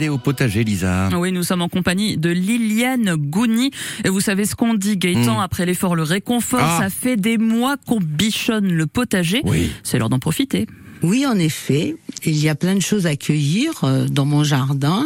Et 0.00 0.08
au 0.08 0.16
potager, 0.16 0.62
Lisa. 0.62 1.08
Oui, 1.18 1.32
nous 1.32 1.42
sommes 1.42 1.60
en 1.60 1.68
compagnie 1.68 2.16
de 2.16 2.30
Liliane 2.30 3.16
Gouni. 3.16 3.72
Et 4.04 4.08
vous 4.08 4.20
savez 4.20 4.44
ce 4.44 4.54
qu'on 4.54 4.74
dit, 4.74 4.96
Gaëtan, 4.96 5.38
Mm. 5.38 5.40
après 5.40 5.66
l'effort, 5.66 5.96
le 5.96 6.04
réconfort, 6.04 6.60
Ah. 6.62 6.78
ça 6.82 6.88
fait 6.88 7.16
des 7.16 7.36
mois 7.36 7.76
qu'on 7.84 7.98
bichonne 7.98 8.68
le 8.72 8.86
potager. 8.86 9.40
Oui. 9.44 9.72
C'est 9.82 9.98
l'heure 9.98 10.08
d'en 10.08 10.20
profiter. 10.20 10.68
Oui, 11.02 11.26
en 11.26 11.36
effet, 11.36 11.96
il 12.24 12.36
y 12.36 12.48
a 12.48 12.54
plein 12.54 12.76
de 12.76 12.80
choses 12.80 13.06
à 13.06 13.16
cueillir 13.16 13.72
euh, 13.82 14.06
dans 14.06 14.24
mon 14.24 14.44
jardin. 14.44 15.04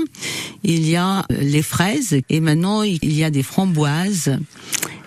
Il 0.63 0.87
y 0.87 0.97
a 0.97 1.21
euh, 1.21 1.23
les 1.41 1.63
fraises 1.63 2.19
et 2.29 2.41
maintenant 2.41 2.83
il 2.83 3.13
y 3.15 3.25
a 3.25 3.31
des 3.31 3.43
framboises. 3.43 4.39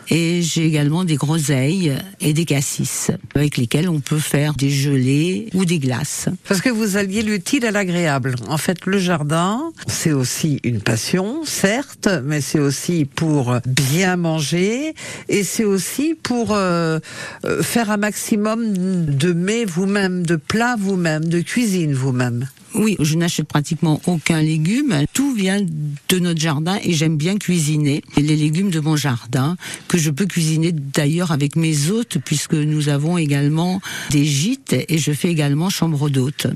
Et 0.09 0.41
j'ai 0.41 0.65
également 0.65 1.03
des 1.03 1.15
groseilles 1.15 1.93
et 2.21 2.33
des 2.33 2.45
cassis 2.45 3.11
avec 3.33 3.57
lesquels 3.57 3.89
on 3.89 3.99
peut 3.99 4.19
faire 4.19 4.53
des 4.53 4.69
gelées 4.69 5.49
ou 5.53 5.65
des 5.65 5.79
glaces. 5.79 6.29
Parce 6.47 6.61
que 6.61 6.69
vous 6.69 6.97
alliez 6.97 7.23
l'utile 7.23 7.65
à 7.65 7.71
l'agréable. 7.71 8.35
En 8.47 8.57
fait, 8.57 8.85
le 8.85 8.99
jardin, 8.99 9.71
c'est 9.87 10.11
aussi 10.11 10.59
une 10.63 10.81
passion, 10.81 11.43
certes, 11.45 12.09
mais 12.23 12.41
c'est 12.41 12.59
aussi 12.59 13.05
pour 13.05 13.57
bien 13.65 14.15
manger 14.15 14.93
et 15.29 15.43
c'est 15.43 15.65
aussi 15.65 16.15
pour 16.21 16.53
euh, 16.53 16.99
euh, 17.45 17.63
faire 17.63 17.89
un 17.89 17.97
maximum 17.97 18.73
de 19.05 19.33
mets 19.33 19.65
vous-même, 19.65 20.25
de 20.25 20.35
plats 20.35 20.75
vous-même, 20.77 21.25
de 21.25 21.41
cuisine 21.41 21.93
vous-même. 21.93 22.47
Oui, 22.77 22.97
je 22.99 23.15
n'achète 23.15 23.47
pratiquement 23.47 24.01
aucun 24.05 24.41
légume. 24.41 25.05
Tout 25.13 25.33
vient 25.33 25.61
de 25.61 26.19
notre 26.19 26.39
jardin 26.41 26.77
et 26.83 26.93
j'aime 26.93 27.15
bien 27.15 27.37
cuisiner 27.37 28.01
les 28.17 28.35
légumes 28.35 28.69
de 28.69 28.79
mon 28.81 28.97
jardin 28.97 29.55
que 29.87 29.97
je 29.97 30.11
peux 30.11 30.25
cuisiner 30.25 30.73
d'ailleurs 30.73 31.31
avec 31.31 31.55
mes 31.55 31.89
hôtes 31.89 32.17
puisque 32.25 32.53
nous 32.53 32.89
avons 32.89 33.17
également 33.17 33.81
des 34.09 34.25
gîtes 34.25 34.73
et 34.73 34.97
je 34.97 35.11
fais 35.13 35.29
également 35.29 35.69
chambre 35.69 36.09
d'hôtes. 36.09 36.47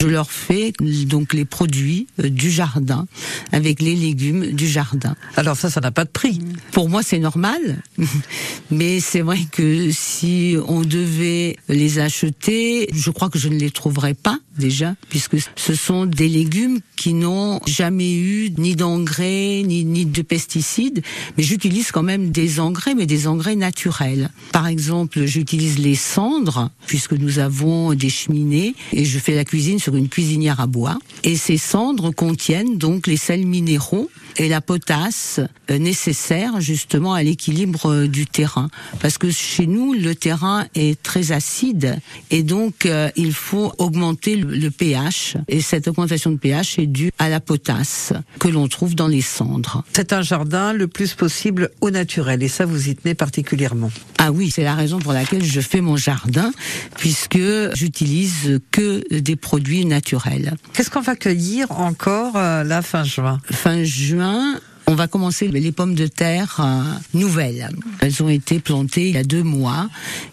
Je 0.00 0.06
leur 0.06 0.30
fais 0.30 0.72
donc 1.06 1.34
les 1.34 1.44
produits 1.44 2.06
euh, 2.20 2.28
du 2.28 2.50
jardin 2.50 3.06
avec 3.50 3.82
les 3.82 3.96
légumes 3.96 4.52
du 4.52 4.68
jardin. 4.68 5.16
Alors 5.36 5.56
ça, 5.56 5.70
ça 5.70 5.80
n'a 5.80 5.90
pas 5.90 6.04
de 6.04 6.10
prix. 6.10 6.40
Pour 6.70 6.88
moi, 6.88 7.02
c'est 7.02 7.18
normal, 7.18 7.82
mais 8.70 9.00
c'est 9.00 9.22
vrai 9.22 9.40
que 9.50 9.90
si 9.90 10.56
on 10.68 10.82
devait 10.82 11.56
les 11.68 11.98
acheter, 11.98 12.88
je 12.92 13.10
crois 13.10 13.28
que 13.28 13.38
je 13.38 13.48
ne 13.48 13.58
les 13.58 13.70
trouverais 13.70 14.14
pas 14.14 14.38
déjà, 14.56 14.94
puisque 15.08 15.36
ce 15.56 15.74
sont 15.74 16.06
des 16.06 16.28
légumes 16.28 16.80
qui 16.96 17.14
n'ont 17.14 17.60
jamais 17.66 18.12
eu 18.12 18.50
ni 18.58 18.74
d'engrais 18.76 19.62
ni, 19.64 19.84
ni 19.84 20.04
de 20.04 20.22
pesticides, 20.22 21.02
mais 21.36 21.44
j'utilise 21.44 21.92
quand 21.92 22.02
même 22.02 22.30
des 22.30 22.60
engrais, 22.60 22.94
mais 22.94 23.06
des 23.06 23.26
engrais 23.26 23.56
naturels. 23.56 24.30
Par 24.52 24.66
exemple, 24.66 25.24
j'utilise 25.24 25.78
les 25.78 25.94
cendres, 25.94 26.70
puisque 26.86 27.12
nous 27.12 27.38
avons 27.38 27.94
des 27.94 28.10
cheminées, 28.10 28.74
et 28.92 29.04
je 29.04 29.18
fais 29.18 29.34
la 29.34 29.44
cuisine 29.44 29.78
sur 29.78 29.87
une 29.96 30.08
cuisinière 30.08 30.60
à 30.60 30.66
bois, 30.66 30.98
et 31.24 31.36
ces 31.36 31.58
cendres 31.58 32.10
contiennent 32.10 32.78
donc 32.78 33.06
les 33.06 33.16
sels 33.16 33.46
minéraux 33.46 34.10
et 34.36 34.48
la 34.48 34.60
potasse 34.60 35.40
euh, 35.70 35.78
nécessaire 35.78 36.60
justement 36.60 37.12
à 37.12 37.22
l'équilibre 37.22 37.90
euh, 37.90 38.06
du 38.06 38.26
terrain. 38.26 38.68
Parce 39.00 39.18
que 39.18 39.30
chez 39.30 39.66
nous, 39.66 39.94
le 39.94 40.14
terrain 40.14 40.66
est 40.74 41.02
très 41.02 41.32
acide 41.32 41.98
et 42.30 42.42
donc 42.42 42.86
euh, 42.86 43.10
il 43.16 43.32
faut 43.32 43.72
augmenter 43.78 44.36
le, 44.36 44.54
le 44.54 44.70
pH. 44.70 45.36
Et 45.48 45.60
cette 45.60 45.88
augmentation 45.88 46.30
de 46.30 46.36
pH 46.36 46.78
est 46.78 46.86
due 46.86 47.10
à 47.18 47.28
la 47.28 47.40
potasse 47.40 48.12
que 48.38 48.48
l'on 48.48 48.68
trouve 48.68 48.94
dans 48.94 49.08
les 49.08 49.22
cendres. 49.22 49.82
C'est 49.92 50.12
un 50.12 50.22
jardin 50.22 50.72
le 50.72 50.86
plus 50.86 51.14
possible 51.14 51.70
au 51.80 51.90
naturel 51.90 52.42
et 52.42 52.48
ça, 52.48 52.64
vous 52.64 52.88
y 52.88 52.94
tenez 52.94 53.14
particulièrement. 53.14 53.90
Ah 54.18 54.32
oui, 54.32 54.50
c'est 54.50 54.64
la 54.64 54.74
raison 54.74 54.98
pour 54.98 55.12
laquelle 55.12 55.44
je 55.44 55.60
fais 55.60 55.80
mon 55.80 55.96
jardin, 55.96 56.52
puisque 56.96 57.38
j'utilise 57.74 58.60
que 58.70 59.02
des 59.16 59.36
produits 59.36 59.77
naturels. 59.84 60.56
Qu'est-ce 60.72 60.90
qu'on 60.90 61.00
va 61.00 61.16
cueillir 61.16 61.70
encore 61.72 62.36
euh, 62.36 62.64
la 62.64 62.82
fin 62.82 63.04
juin? 63.04 63.40
Fin 63.50 63.84
juin, 63.84 64.58
on 64.90 64.94
va 64.94 65.06
commencer 65.06 65.48
les 65.48 65.70
pommes 65.70 65.94
de 65.94 66.06
terre 66.06 66.60
euh, 66.60 66.82
nouvelles. 67.12 67.68
Elles 68.00 68.22
ont 68.22 68.30
été 68.30 68.58
plantées 68.58 69.08
il 69.08 69.14
y 69.16 69.18
a 69.18 69.22
deux 69.22 69.42
mois 69.42 69.86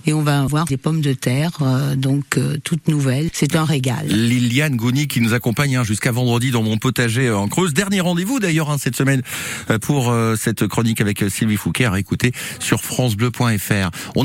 et 0.06 0.14
on 0.14 0.22
va 0.22 0.40
avoir 0.40 0.64
des 0.64 0.78
pommes 0.78 1.02
de 1.02 1.12
terre 1.12 1.52
euh, 1.62 1.96
donc 1.96 2.38
euh, 2.38 2.56
toutes 2.64 2.88
nouvelles. 2.88 3.30
C'est 3.34 3.58
un 3.58 3.66
régal. 3.66 4.08
Liliane 4.08 4.78
Gouni 4.78 5.08
qui 5.08 5.20
nous 5.20 5.34
accompagne 5.34 5.76
hein, 5.76 5.84
jusqu'à 5.84 6.14
vendredi 6.14 6.52
dans 6.52 6.64
mon 6.64 6.78
potager 6.78 7.30
en 7.30 7.50
Creuse. 7.50 7.74
Dernier 7.74 8.00
rendez-vous 8.00 8.40
d'ailleurs 8.40 8.70
hein, 8.70 8.78
cette 8.80 8.96
semaine 8.96 9.24
pour 9.82 10.10
euh, 10.10 10.38
cette 10.38 10.68
chronique 10.68 11.02
avec 11.02 11.26
Sylvie 11.30 11.58
Fouquet 11.58 11.84
à 11.84 12.00
écouter 12.00 12.32
sur 12.60 12.82
francebleu.fr. 12.82 13.90
On 14.14 14.14